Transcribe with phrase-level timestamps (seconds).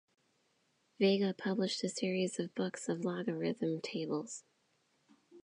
[0.97, 4.43] Vega published a series of books of logarithm tables.